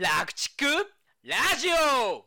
[0.00, 0.64] 楽畜
[1.24, 1.66] ラジ
[2.12, 2.24] オ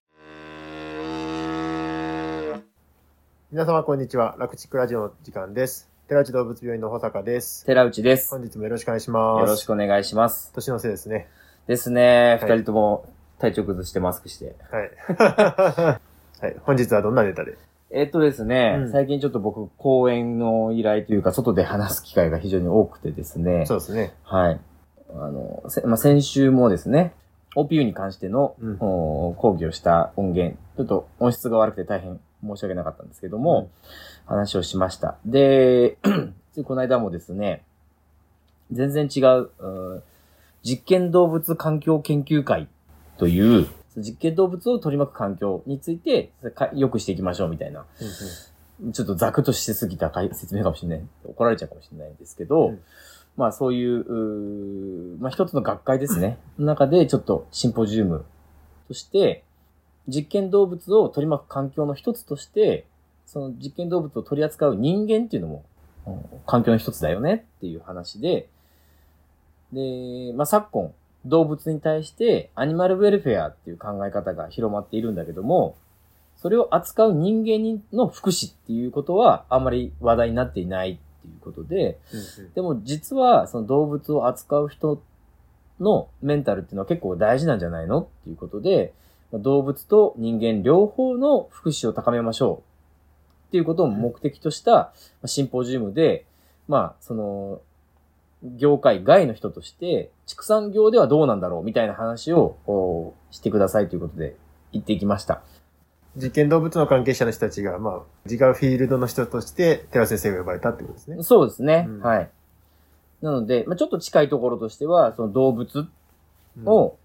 [3.49, 4.35] 皆様こんにちは。
[4.37, 5.89] 楽畜ラジオの時間です。
[6.09, 7.65] 寺内動物病院の保坂です。
[7.65, 8.29] 寺内です。
[8.29, 9.39] 本日もよろしくお願いします。
[9.39, 10.51] よろしくお願いします。
[10.51, 11.29] 年のせいですね。
[11.67, 12.39] ですね。
[12.41, 13.05] はい二人とも
[13.39, 14.53] 体調崩してマスクして。
[14.69, 14.91] はい。
[16.41, 16.55] はい。
[16.63, 17.57] 本日はどんなネタで？
[17.89, 23.65] えっとですね、うん最近ちょっと僕、講演の依頼というか、外で話す機会が非常に多くてですね。
[23.65, 24.13] そうですね。
[24.23, 24.59] はい。
[25.13, 27.13] あの、せまあ、先週もですね、
[27.55, 28.77] OPU に関しての、うん。
[28.79, 33.69] お講義をした音源、ちょっと音質が悪くて大変申し訳なかったんですけども、
[34.25, 35.17] 話をしました。
[35.25, 35.97] で、
[36.65, 37.63] この間もですね、
[38.71, 40.03] 全然違う、うん
[40.63, 42.67] 実験動物環境研究会
[43.17, 47.85] という、実験動物を取り巻く環境について、か良くしていきましょうみたいな、
[48.93, 51.01] ちょっとザクとしてすぎた説明かもしれない。
[51.25, 52.81] 怒られちゃうかもしれないんですけど、うん
[53.37, 56.37] まあそういう、うーまあ一つの学会ですね。
[56.59, 58.25] の中でちょっとシンポジウム。
[58.87, 59.43] として、
[60.07, 62.85] 実験動物を取り巻く環境の一つとして、
[63.25, 65.63] その実験動物を取り扱う人間っていうのも、
[66.05, 67.45] うん環境の一つだよね。
[67.57, 68.49] っていう話で、
[69.71, 70.93] で、まあ昨今、
[71.25, 75.75] 動物に対してアニマルウェルフェアっていう考え方が広まっているんだけども、
[76.35, 81.99] それを扱う人間にの福祉っていうことはあんまり話題になっていないっていうことで、
[82.55, 85.01] でも実はその動物を扱う人
[85.79, 88.93] のメンタルっていうのは結構大事なんじゃないのっていうことで、
[89.31, 92.63] まあ動物と人間両方の福祉を高めましょ
[93.45, 94.91] うっていうことを目的としたま
[95.23, 96.25] あシンポジウムで、
[96.67, 97.61] まあその、
[98.43, 104.35] 業界外の人として、畜産業ではどうなんだろうみたいな話をしてくださいということで
[104.71, 105.43] 言っていきました。
[106.15, 111.23] 実験動物の関係者の人たちが、まあ、違うフィールドの人として、寺先生が呼ばれたってことですね。
[111.23, 111.85] そうですね。
[111.87, 112.29] うんはい。
[113.21, 115.87] なので、まあ、ちょっと近いところとしては、その動物
[116.65, 116.97] を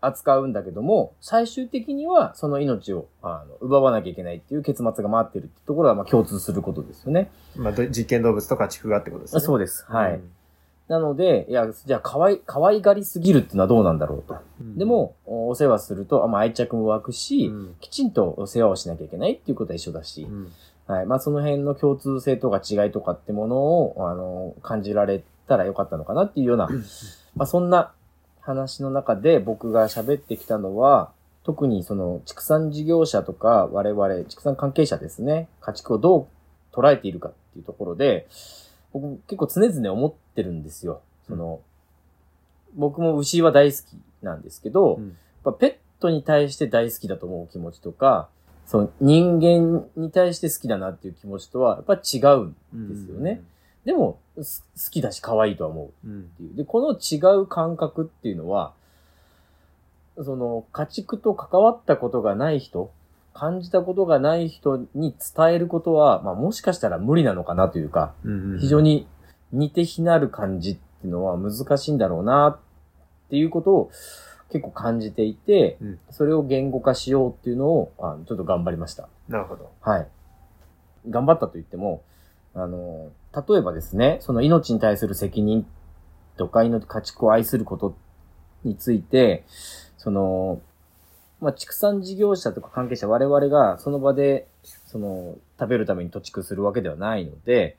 [0.00, 7.30] 扱うんだけども、最終的にはその命をあの奪わなきゃいけないっていう結末が待ってるってところはまあ共通することですよね。
[7.56, 9.40] うんまあ、ど実験動物と家畜がってことですね。
[9.40, 9.84] そうです。
[9.88, 10.14] はい。
[10.14, 10.30] うん
[10.88, 14.38] なので、いや、じゃあ、可愛い、可愛がりすぎるっていうのはどうなんだろうと。
[14.76, 17.76] で、も、おお世話すると、あまあ、愛着も湧くし、うん。
[17.80, 20.52] きちんと世話をしなきゃいけないっていうことは一緒だし、うん。
[20.86, 21.06] はい。
[21.06, 26.68] まあ、その辺の共通性とか違いとかってものを、あの、感じられたらよかったのかなっていうような、
[27.36, 27.92] まあ、そんな
[28.40, 31.12] 話の中で僕が喋ってきたのは、
[31.44, 36.28] 特にその畜産事業者とか我々畜産関係者ですね、家畜をど
[36.72, 38.26] う捉えているかっていうところで、
[38.92, 41.00] 僕結構常々思ってるんですよ。
[41.26, 41.60] その、
[42.74, 45.66] 僕も牛は大好きなんですけど、うんやっぱペ
[45.98, 48.28] ットに対して大好きだと思う気持ちとか、
[48.66, 53.40] その人間に対して好きだなっていう気持ちとはやっぱ違うんですよね。
[53.84, 56.06] でも、す好きだし可愛いとは思う。
[56.06, 56.56] うんっていう。
[56.56, 58.74] で、この違う感覚っていうのは、
[60.22, 62.90] その、家畜と関わったことがない人、
[63.38, 69.06] 感じたことがない人に伝えることは、まあもしかしたら無理なのかなというか、うんうん非常に
[69.52, 73.90] 似て非なる感じっていうのは難しいんだろうなっていうことを
[74.50, 79.08] 結構感じていて、うんそれを言語化しようっていうのを、あのちょっと頑張りました。
[79.28, 79.70] なるほど。
[79.80, 80.08] はい。
[81.08, 82.02] 頑張ったと言っても、
[82.54, 83.10] あの、
[83.48, 85.64] 例えばですね、その命に対する責任
[86.36, 87.96] とか、命、家畜を愛すること
[88.64, 89.44] について、
[89.96, 90.60] その、
[91.40, 94.48] まあ、畜産事業者とか関係者、我々がその場で、
[94.86, 97.76] その、食べるために土地区するわけではないので、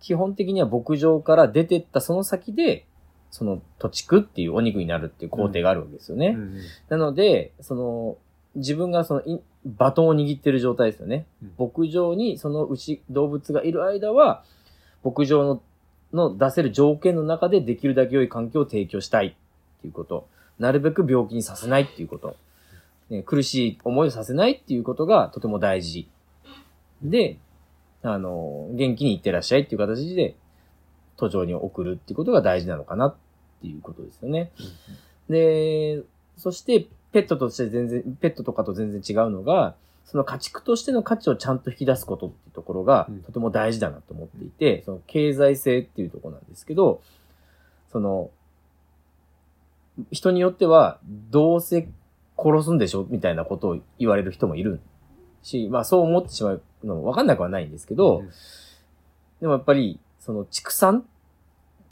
[0.00, 2.86] 基本的には牧場から出てったその先で、
[3.30, 6.34] その土地区っていうお肉になるっていう工程があるわけですよね。
[6.36, 8.16] うんうんなので、その、
[8.54, 11.26] 自分がそのい、バトンを握ってる状態ですよね。
[11.58, 14.44] 牧場にその牛、動物がいる間は、
[15.02, 15.62] 牧場の、
[16.12, 20.28] の出せる条件の中でできるだけ良い環境を提供したいっていうこと。
[20.58, 22.36] なるべく病気にさせないっていうこと。
[23.10, 26.08] ね、苦しい思いをさせないっていうことがとても大事。
[27.02, 27.38] で、
[28.02, 30.36] あの、元気に行ってらっしゃいっていう形で、
[31.16, 33.16] 途上に送るっていうことが大事なのかなっ
[33.60, 34.50] ていうことですよね。
[35.28, 36.02] で、
[36.36, 39.74] そして、ペットとして全然、ペットとかと全然違うのが、
[40.04, 47.00] その家畜としての価値をちゃんと引き出すことっていうところがうん、とても大事だなと思っていて、その経済性っていうところなんですけど、
[47.90, 48.30] その、
[50.10, 50.98] 人によっては、
[51.30, 51.88] どうせ
[52.36, 54.80] 殺すんでしょみたいなことを言われる人もいる
[55.42, 58.30] し、まあそう思ってしまうのもわかんなくはないんですけど、うん
[59.40, 61.04] でもやっぱり、その畜産、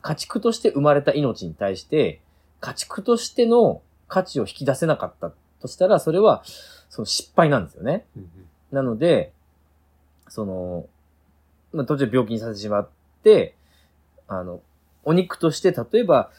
[0.01, 2.23] 家畜として生まれた命に対して、
[2.61, 6.43] 家畜としての価値を引き出せなかったとしたら、それは、
[6.89, 8.07] その失敗なんですよね。
[8.17, 8.31] うん
[8.73, 9.33] なので、
[10.29, 10.87] その、
[11.75, 12.89] まあ、途中病気にさせてしまっ
[13.23, 13.55] て、
[14.27, 14.63] あの、
[15.05, 16.31] お肉として、例えば、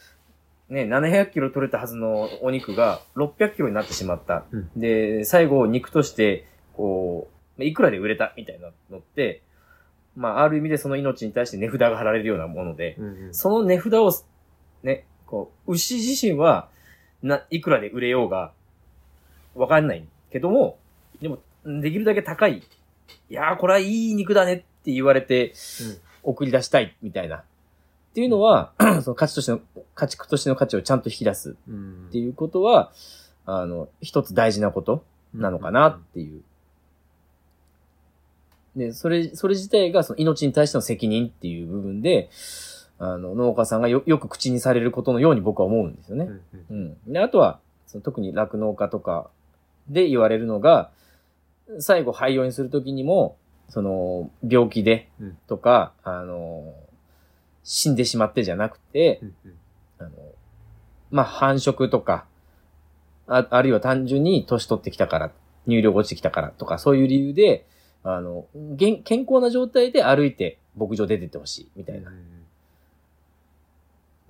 [0.70, 4.44] ね、700キロ取れたはずのお肉が600キロになってしまった。
[4.50, 7.28] うんで、最後肉として、こ
[7.58, 8.32] う、いくらで売れた？
[8.36, 9.42] みたいなのって、
[10.16, 14.12] まあ、ある意味でその命に対して値札が貼られるようなもので、うんうんその値札を、
[14.82, 16.68] ね、こう、牛自身は、
[17.22, 18.52] な、いくらで売れようが、
[19.54, 20.78] わかんないけども、
[21.20, 22.58] でも、できるだけ高い。
[22.58, 22.62] い
[23.28, 25.52] やー、これはいい肉だねって言われて、
[26.22, 27.44] 送り出したい、みたいな。
[28.14, 28.70] っていうのは、
[29.02, 29.60] その価値としての、
[29.96, 32.92] 価値としての価値をちゃんと引き出すうんっていうことは、
[33.44, 35.02] あの、一つ大事なこと
[35.34, 36.42] なのかなっていう。
[38.76, 42.30] で、それ、それ自体がその命に対しての責任っていう部分で、
[43.00, 46.26] あの、農家さんがよよく口にされることのように僕は思うんですよね。
[46.26, 46.40] うん
[46.70, 47.12] うんうん。
[47.12, 47.58] で、あとは、
[47.88, 49.28] その特に酪農家とか
[49.88, 50.92] で言われるのが、
[51.80, 53.36] 最後廃用にするときにも、
[53.70, 56.74] その、病気でうんとか、あの、
[57.64, 59.54] 死んでしまってじゃなくて、うんうん
[59.98, 60.10] あの、
[61.10, 62.26] まあ、繁殖とか、
[63.26, 65.32] あ、あるいは単純に年取ってきたから、
[65.66, 67.66] 乳量が落ちてきたからとか、そういう理由で、
[68.02, 68.46] あの、
[68.76, 72.12] 健康な状態で歩いて牧場出てってほしい、みたいな。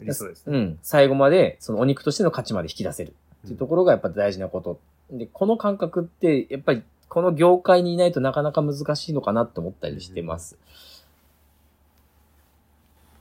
[0.01, 0.59] 理想ですね。
[0.59, 0.79] うん。
[0.83, 3.15] 最後まで、そのお肉としての価値まで引き出せる。
[3.45, 4.81] っていうところがやっぱ大事なこと。
[5.11, 10.59] で、この感覚って、やっぱり、この業界にいないとなかなか難しいのかなって思ったりしてます。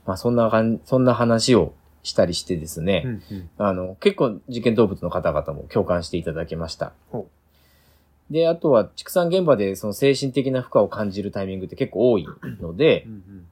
[0.06, 3.02] まあ、そんなかん、そんな話をしたりしてですね。
[3.04, 7.28] うんうんあの、結構実験動物の方々も共感していただけましたほ。
[8.30, 12.26] で、あとは畜産現場でその精神的な負荷を感じるタイミングって結構多い
[12.60, 13.46] のでう、ん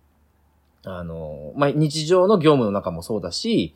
[0.85, 3.75] あの、まあ、日常の業務の中もそうだし、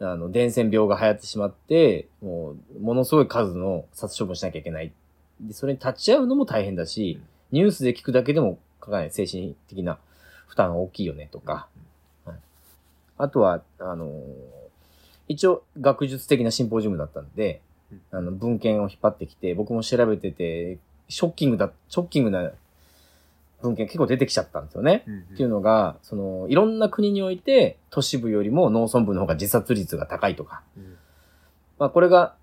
[0.00, 4.92] あの、伝染病が流行ってしまって、もう、ものすごい数の殺処分しなきゃいけない。
[5.40, 7.20] で、それに立ち会うのも大変だし、
[7.52, 9.98] ニュースで聞くだけでもかなり精神的な
[10.46, 11.78] 負担が大きいよねとか、はい、
[13.22, 14.10] あとは、あの、
[15.28, 17.60] 一応学術的なシンポジウムだったんで、
[18.10, 20.78] あの、文献を引っ張ってきて、僕も調べてて、
[21.08, 22.50] ショッキングだ、ショッキングな
[23.62, 25.04] 文献結構出てきちゃったんですよね。
[25.06, 30.62] うんうんっていうのが、その、いろんな国において、都市部よりも農村部の方が自殺率が高いとか。
[30.76, 30.96] うん
[31.78, 32.34] まあ、これが、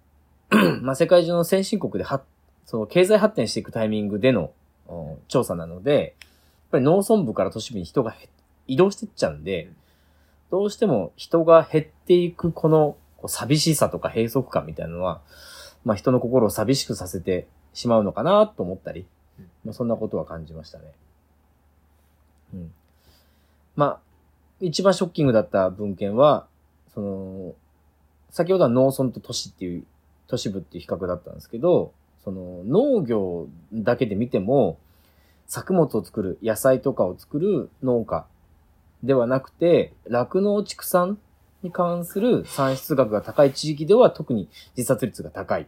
[0.82, 2.22] まあ、世界中の先進国では、
[2.66, 4.52] その、経済発展していくタイミングでの、
[4.88, 8.30] うん調査なので、やっぱり農村部から都市部に人がへ
[8.70, 9.70] 移動してっちゃうんで、
[10.52, 12.98] どうしても人が減っていくこの、
[13.28, 15.22] 寂しさとか閉塞感みたいなのは、
[15.84, 19.06] まあ、人の心を寂しくさせてしまうのかなと思ったり
[19.40, 20.86] うん、まあ、そんなことは感じましたね。
[22.54, 22.72] うん。
[23.76, 24.00] まあ、
[24.60, 26.48] 一番ショッキングだった文献は、
[26.94, 27.56] その、
[28.30, 29.84] 先ほどは農村と都市っていう、
[30.28, 31.94] 都市部っていう比較だったんですけど、
[32.24, 34.78] その農業だけで見ても、
[35.48, 38.28] 作物を作る、野菜とかを作る農家
[39.04, 41.18] ではなくて、酪農畜産
[41.64, 45.68] に関する産出額が高い地域では特に自殺率が高い。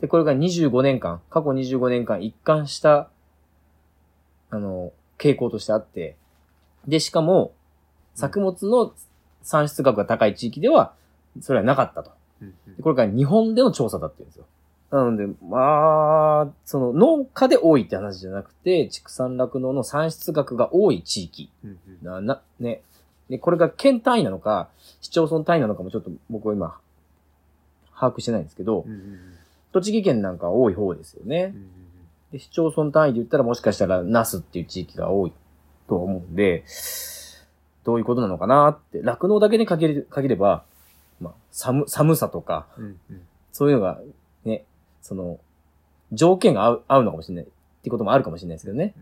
[0.00, 3.08] で、これが25年間、過去25年間一貫した、
[4.50, 6.16] あの、傾向としてあって、
[6.86, 7.52] で、しかも、
[8.14, 8.94] 作物の
[9.42, 10.94] 産出額が高い地域では、
[11.40, 12.12] それはなかったと。
[12.82, 14.46] これが日本での調査だって言うんですよ。
[14.90, 21.50] なので、まあ、その農家で多いって話じゃなくて、畜産酪農の産出額が多い地域。
[22.02, 22.82] な、な、ね。
[23.28, 24.68] で、これが県単位なのか、
[25.00, 26.78] 市町村単位なのかもちょっと僕は今、
[27.98, 28.84] 把握してないんですけど
[29.72, 31.54] 栃木県なんかは多い方ですよね。
[32.30, 35.32] で、市町村単位で言ったらもしかしたら那須っていう地域が多い
[35.88, 36.64] と思うんで、
[37.84, 40.64] どういうことなのかなって、酪農だけで限れ限れば、
[41.20, 42.66] まあ、寒、寒さとか、
[43.52, 44.00] そういうのが、
[44.44, 44.64] ね、
[45.06, 45.38] その、
[46.12, 47.48] 条件が合う、合うのかもしれないっ
[47.82, 48.94] てこともあるかもしれないですけどね。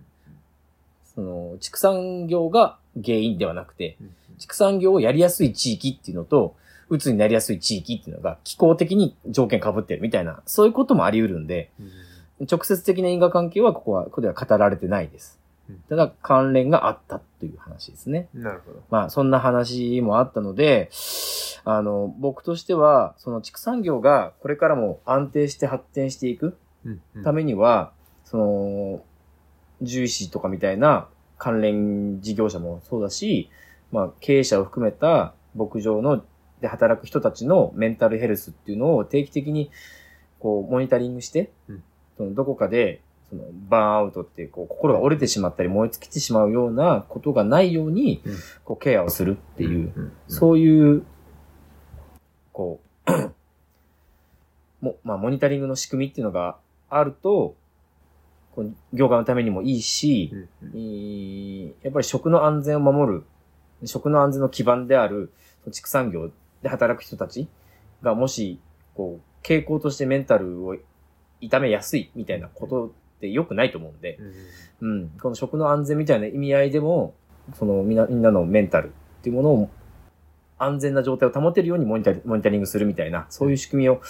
[1.15, 6.57] その、畜産業が原因ではなくて、うん畜産業をやりやすい地域っていうのと、
[6.89, 11.71] 鬱になりやすい地域っていうのが気候的に条件被ってるみたいな、そういうこともあり得るんで、
[12.41, 15.44] 直接的な因果関係はここは、ここでは語られてないですうん。
[15.89, 18.29] ただ関連があったという話ですね。
[18.35, 18.83] なるほど。
[18.91, 20.91] まあ、そんな話もあったので、
[21.65, 27.93] あの、僕としては、その畜産業がこれからも安定して発展していくうんうんためには、
[28.25, 29.03] その、
[29.81, 33.51] 獣医師とかみたいな関連事業者もそうだし、
[33.91, 36.25] まあ、経営者を含めた牧場の
[36.61, 39.71] で働く人たちのメンタルヘルスっていうのを定期的に
[40.39, 41.85] こうモニタリングして、うん
[42.17, 43.01] そのどこかで
[43.31, 48.37] そのバーンアウトっていうこう心が折れてしまったり燃え尽きてしまうようなことがないように、うん。
[48.65, 51.03] こうケアをするっていう、そういう、
[52.53, 53.11] こう、
[54.81, 56.57] も、まあ、モニタリングの仕組みっていうのが
[56.91, 57.57] あると、
[58.55, 60.33] こう業界のためにもいいし
[61.83, 63.25] やっぱり食の安全を守る、
[63.85, 65.33] 食の安全の基盤である
[65.73, 66.31] 畜産業
[66.63, 67.49] で働く人たち
[68.03, 68.61] がもし、
[68.95, 70.77] こう、傾向としてメンタルを
[71.41, 72.95] 痛めやすいみたいなこと
[73.29, 74.19] って良くないと思うんで、
[74.81, 75.09] うんうん。
[75.21, 77.15] この食の安全みたいな意味合いでも、
[77.59, 78.91] そのみんな、みんなのメンタルっ
[79.23, 79.71] ていうものを
[80.59, 84.01] 安全な状態を保てるようにモニタリモニタリングするみたいな、そういう仕組みを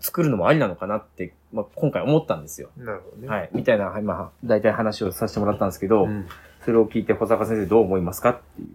[0.00, 2.70] 作るのもありなのかなって、まあ、今回思ったんですよ。
[2.76, 3.28] なるほどね。
[3.28, 3.50] はい。
[3.52, 6.26] みたいな、はいまあ、大体話をさせてもらったんですけど、うん
[6.64, 8.68] それを聞いて小坂先生どう思いますかっていう。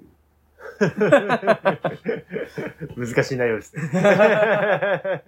[2.98, 3.84] 難しい内容ですね。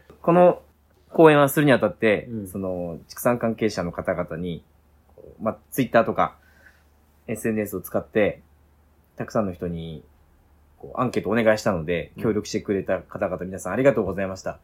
[0.22, 0.62] この
[1.14, 4.62] 講演をするにあたって、うんその、畜産関係者の方々に、
[5.40, 6.36] まあ、ツイッターとか、
[7.26, 8.42] SNS を使って、
[9.16, 10.04] たくさんの人に、
[10.78, 14.58] こう、アンケートお願いしたので、うん協力してくれた方々皆さんありがとうございました。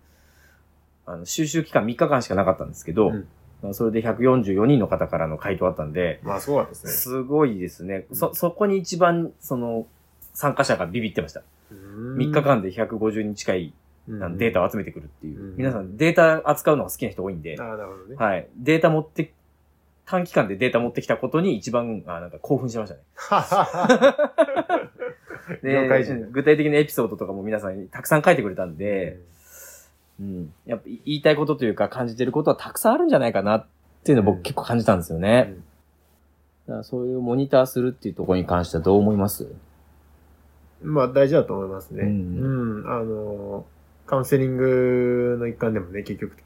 [1.06, 3.28] あの、収集期間3日間しかなかったんですけど、うん
[3.62, 6.92] まあそれで144人の方からの回答あったんで、まあそうなんですね。
[6.92, 8.06] すごいですね。
[8.12, 9.86] そ、そこに一番、その、
[10.32, 11.42] 参加者がビビってました。
[11.70, 13.74] 3 3日間で150人近い
[14.08, 15.40] データを集めてくるっていう。
[15.40, 18.16] うん皆さんデータ扱うのが好きな人多いんで、ああ、なるほどね。
[18.16, 18.48] はい。
[18.56, 19.32] データ持って、
[20.06, 23.00] 短期間でデータ持ってきたことに一番、あなんか興奮しましたね。
[25.62, 29.20] で具体的なエピソードとかも皆さんにたくさん書いてくれたんで、
[30.20, 30.52] うん。
[30.66, 33.66] やっぱ言いたいことというか感じてることはたくさんあるんじゃないかなっ
[34.04, 35.54] ていうのを僕結構感じたんですよね。
[36.66, 39.46] だからそういうモニターするっていうところに関してはどう思います？
[40.82, 42.02] まあ大事だと思いますね。
[42.04, 42.86] ううんん。
[42.86, 43.66] あの、
[44.10, 46.36] カウンセリングの一環でもね、結局、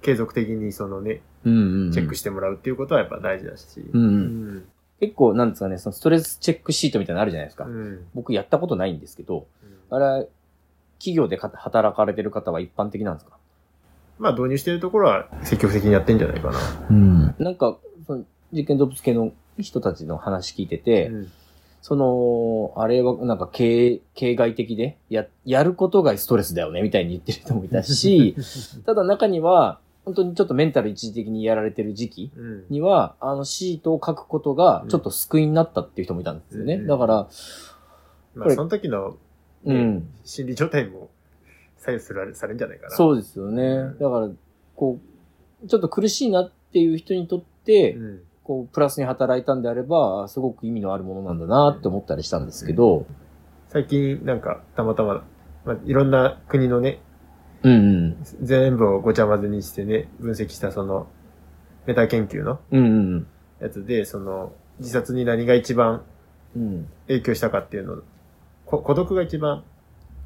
[0.00, 1.92] 継続的にそのね、うんうん、うん。
[1.92, 3.80] チェックしてもらうっていうことはやっぱ大事だし。
[3.92, 4.18] うんうんう
[4.58, 4.64] ん。
[5.00, 7.64] 結構、なんですかね、そのストレスチェックシートみたいなのあるじゃないですか。
[7.64, 8.06] うん。
[8.14, 9.48] 僕やったことないんですけど、
[9.90, 10.24] あれは、
[11.00, 13.36] 企業でか働かれてる方は一般的なんですか？
[14.18, 16.58] まあ導入してるところは積極的にやってんじゃないかな。
[16.88, 17.34] うん。
[17.40, 21.32] なんか、その実験動物系の人たちの話聞いてて、うん
[21.84, 28.34] その、あれはなんか形、形外的で、や、やることがストレスだよね、みたいに言ってる人もいたし、
[28.86, 32.64] ただ中には、本当にちょっとメンタル一時的にやられてる時期うん。
[32.70, 36.76] には、あのシートを書くことがちょっと救いになったっていう人もいたんですよね。
[36.76, 37.28] うんだから、
[38.34, 39.18] まあその時の、
[39.64, 40.08] ねうん。
[40.24, 41.10] 心理状態も
[41.76, 42.96] 左右するされるんじゃないかな。
[42.96, 43.62] そうですよね。
[43.62, 44.30] うんだから、
[44.74, 44.98] こ
[45.62, 48.22] う、ちょっと苦しいなっていう人にとって、うん。
[48.44, 53.06] こう、プラスに働いたんであれば、すごく意味のあるものなんだなって思ったりしたんですけど、
[53.68, 55.24] 最近なんかたまたま、
[55.64, 57.00] まあ、いろんな国のね、
[57.62, 57.76] うんう
[58.10, 58.16] ん。
[58.42, 61.08] 全部をごちゃ混ぜにしてね、分析したその、
[61.86, 63.26] メタ研究のうんうん
[63.60, 66.02] やつで、その、自殺に何が一番。
[67.08, 68.02] 影響したかっていうのを、
[68.64, 69.64] こ孤独が一番、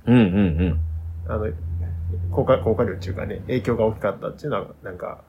[0.06, 0.20] うんうんう
[0.66, 0.80] ん。
[1.26, 1.46] あの、
[2.30, 5.22] 効果、効果量っていうかね、影響が大きかったっていうのは、なんか、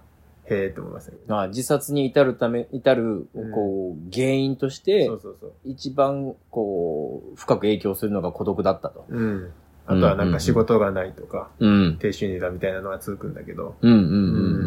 [0.49, 1.39] へえって思いましたけど。
[1.39, 5.53] あ自殺に至るため、至る、こう、原因としてそ、うそうそう。
[5.65, 9.05] 一番、こう、深く影響するのが孤独だったと。
[9.09, 9.51] うん。
[9.85, 11.97] あとはなんか仕事がないとか、うん。
[11.99, 14.17] 低収入だみたいなのは続くんだけど、うんうんうんう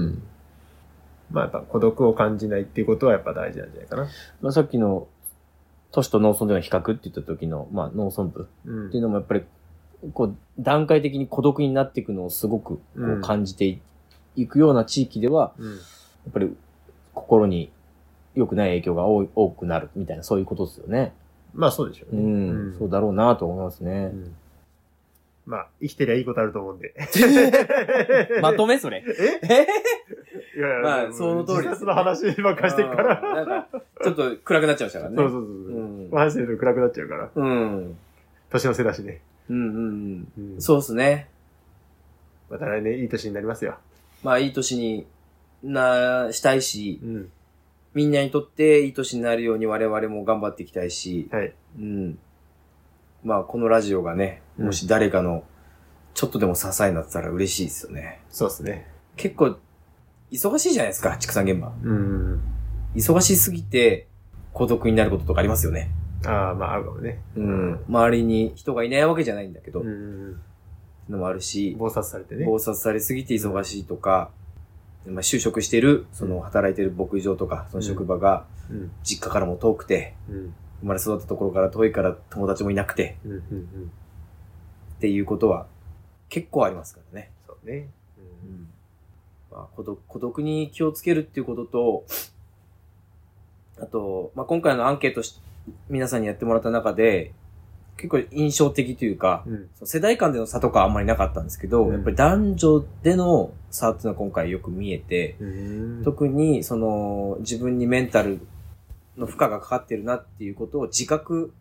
[0.09, 0.23] ん。
[1.31, 4.09] まあやっぱ孤独を感じないっていうことはやっぱ大事なんじゃないかな。
[4.41, 5.07] まあ、さっきの、
[5.93, 9.43] 都市と農村での比較って言った時の、まあ、農村部うんっていうのもやっぱり、
[10.13, 13.81] こう、段階的に孤独になっていくのをすごくこううん感じてい
[14.37, 15.71] いくような地域では、うん。
[15.73, 15.77] や
[16.31, 16.55] っぱり
[17.15, 17.71] 心に
[18.35, 21.13] 良くない影響が多くなるみたいな、そういうことですよね。
[21.55, 22.23] まあそうでしょううね。
[22.73, 22.79] ん。
[22.79, 24.11] そうだろうなと思いますね。
[24.13, 24.35] うん
[25.45, 26.95] まあ、生きてりゃいいことあると思うんで。
[28.41, 29.05] まとめそれ。
[29.05, 29.67] え？
[30.55, 30.57] え？
[30.57, 33.21] いやいやまあその通りです自殺の話ばっかりしてるから。
[33.21, 35.17] うんなんか、ちょっと暗くなっちゃいましたからね。
[35.17, 35.51] そうそうそう。
[35.51, 37.31] うん話してると暗くなっちゃうから。
[37.35, 37.97] うん。
[38.51, 39.21] 年の瀬だしね。
[39.51, 40.33] うんうんうん。
[40.55, 41.29] うんそうですね。
[42.49, 43.79] また来年いい年になりますよ。
[44.23, 45.07] まあ、いい年に
[45.63, 47.31] な、したいし、うん。
[47.95, 51.53] みんなにとっていい年になるように我々も頑張っていきたいし、はい。
[51.79, 52.19] うん。
[53.23, 55.45] まあ、このラジオがね、うんもし誰かの、
[56.15, 58.21] ちょっとでも支えになってたら嬉しいですよね。
[58.31, 58.87] そうですね。
[59.17, 59.57] 結構、
[60.31, 61.73] 忙しいじゃないですか、畜産現場。
[61.83, 62.41] うん。
[62.95, 64.09] 忙しすぎて、
[64.53, 65.91] 孤独になることとかありますよね。
[66.27, 67.21] ああ、まあ合うかもね。
[67.37, 67.85] うん。
[67.89, 70.41] 周りに人がいないわけじゃないんだけど、うん。
[71.09, 72.47] のもあるし、暴殺されてね。
[72.47, 74.31] 暴殺されすぎて忙しいとか、
[75.07, 78.91] まあ、就職してる、その働いてる牧場とか、その職場がうん。
[79.03, 80.55] 実家からも遠くて、うん。
[80.81, 83.31] 生まれ育ったところから遠いから友達もいなくて、うん。
[83.33, 83.39] うん。
[83.39, 83.93] うん。
[84.97, 85.67] っていうことは
[86.29, 87.31] 結構ありますからね。
[87.47, 87.89] そうね。
[89.51, 92.05] まあ、孤独孤独に気をつけるっていうことと、
[93.79, 95.41] あと、まあ、今回のアンケートし
[95.89, 97.35] 皆さんにやってもらった中で、
[98.03, 99.69] 結構印象的というか、うん。
[99.85, 101.93] 世代間での差とかはあんまりなかったんですけど、うん。
[101.93, 105.45] やっぱり男女での差っていうのは今回よく見えて、う
[106.01, 106.03] ん。
[106.05, 108.41] 特にその自分にメンタル
[109.17, 111.53] の負荷がかかってるなっていうことを自覚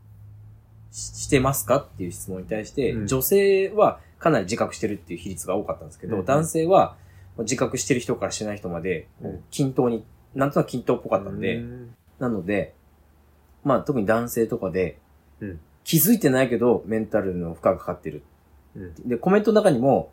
[0.91, 3.07] ししてますかっていう質問に対して、うん。
[3.07, 6.95] 女性はかなり自覚してるっていう比率が多かったんですけど、うん男性は
[7.38, 11.95] 自覚してる人からしてない人までうん、均等に、なんとなく均等っぽかったんで、うん。
[12.17, 12.74] なので、
[13.63, 14.98] まあ特に男性とかで、
[15.39, 18.24] うん気づいてないけどメンタルの負荷がかかってる。
[18.76, 20.12] うんで、コメントの中にも、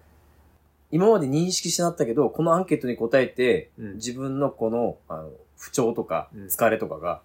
[0.90, 7.20] 今まで認識してなったけど、このアンケートに答えて、うん自分のこのあの不調とかうん疲れとかが、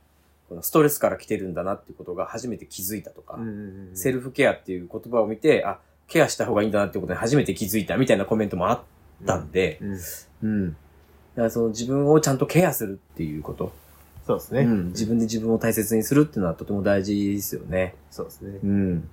[0.50, 8.82] このストレスから来てるんだなっていうことが初めて気づいたとか、うんセルフケアっていう言葉を見て、あ、ケアした方がいいんだなってことに初めて気づいたみたいなコメントもあっ
[9.26, 10.00] たんで、うん
[10.44, 10.70] うん。
[10.70, 10.76] だ
[11.36, 13.72] からその自分をちゃんとケアするっていうこと。
[14.26, 14.62] そうですね。
[14.62, 14.88] うん。
[14.88, 17.96] 自分で自分を大切にするっていうのはとても大事ですよね。
[18.10, 18.60] そうですね。
[18.64, 19.10] うん。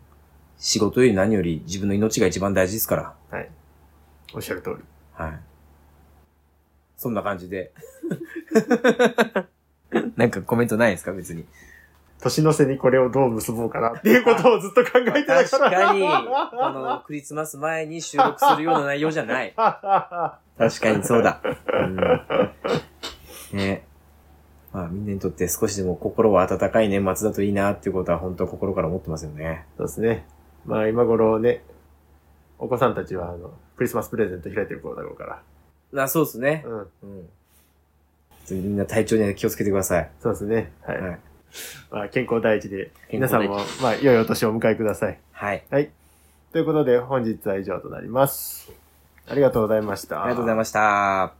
[0.59, 3.15] 仕事より何より自分の命が一番大事ですから。
[3.31, 3.51] はい。
[4.35, 4.77] おっしゃる通り。
[5.15, 5.41] はい。
[6.97, 7.73] そんな感じで。
[10.17, 11.13] なんかコメントないですか？
[11.13, 11.45] 別に。
[12.21, 15.49] 年の瀬にこれをどう結ぼうかなっていうことをずっと考えてたから。
[15.49, 16.21] 確かに、あ
[16.73, 19.55] の、クリスマス前に収録するような内容じゃない。
[19.57, 21.41] 確かにそうだ。
[23.53, 23.87] うん、ね
[24.73, 29.67] まあみんなにとって少しでも心は温かい年末だといいなっていうことは本当心から思ってますよね。
[29.77, 30.27] そうですね。
[30.67, 31.63] まあ今頃ね、
[32.59, 35.43] お子さんたちはあの、クリスマスプレゼント開いてる頃だろうか
[35.97, 36.65] あそうですね。
[36.67, 36.71] ら。
[36.71, 36.81] うん。
[37.03, 37.29] うん。
[38.51, 40.11] みんな体調には気をつけてください。
[40.21, 40.73] そうですね。
[40.83, 41.01] はい。
[41.01, 41.19] はい。
[41.91, 45.19] まあ健康第一で、皆さんも、まあ良いお年をお迎えください。
[45.33, 45.65] はい。
[46.53, 48.71] ということで本日は以上となります。
[49.29, 50.25] ありがとうございました。
[50.25, 51.40] ありがとうございました。